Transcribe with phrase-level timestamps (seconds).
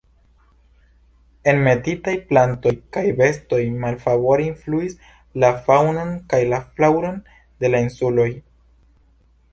[1.51, 4.97] Enmetitaj plantoj kaj bestoj malfavore influis
[5.45, 6.41] la faŭnon kaj
[6.73, 7.21] flaŭron
[7.63, 8.31] de la insuloj.